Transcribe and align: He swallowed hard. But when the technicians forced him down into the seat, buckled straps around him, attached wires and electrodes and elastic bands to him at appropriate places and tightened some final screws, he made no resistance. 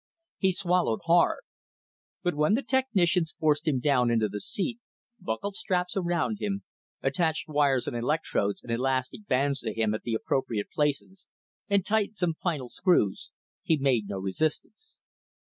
He 0.39 0.51
swallowed 0.51 1.01
hard. 1.05 1.41
But 2.23 2.33
when 2.33 2.55
the 2.55 2.63
technicians 2.63 3.33
forced 3.33 3.67
him 3.67 3.79
down 3.79 4.09
into 4.09 4.27
the 4.27 4.39
seat, 4.39 4.79
buckled 5.19 5.55
straps 5.55 5.95
around 5.95 6.37
him, 6.41 6.63
attached 7.03 7.47
wires 7.47 7.87
and 7.87 7.95
electrodes 7.95 8.63
and 8.63 8.71
elastic 8.71 9.27
bands 9.27 9.59
to 9.59 9.75
him 9.75 9.93
at 9.93 10.01
appropriate 10.15 10.71
places 10.73 11.27
and 11.69 11.85
tightened 11.85 12.17
some 12.17 12.33
final 12.33 12.69
screws, 12.69 13.29
he 13.61 13.77
made 13.77 14.07
no 14.09 14.17
resistance. 14.17 14.97